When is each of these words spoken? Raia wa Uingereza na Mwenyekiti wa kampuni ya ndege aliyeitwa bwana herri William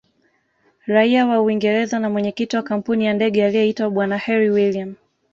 Raia 0.87 1.25
wa 1.27 1.41
Uingereza 1.41 1.99
na 1.99 2.09
Mwenyekiti 2.09 2.55
wa 2.55 2.63
kampuni 2.63 3.05
ya 3.05 3.13
ndege 3.13 3.45
aliyeitwa 3.45 3.89
bwana 3.89 4.17
herri 4.17 4.49
William 4.49 4.95